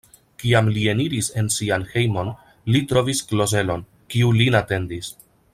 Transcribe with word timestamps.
Kiam 0.43 0.69
li 0.77 0.85
eniris 0.93 1.29
en 1.41 1.51
sian 1.57 1.85
hejmon, 1.91 2.33
li 2.77 2.83
trovis 2.93 3.23
Klozelon, 3.33 3.87
kiu 4.15 4.37
lin 4.43 4.63
atendis. 4.65 5.17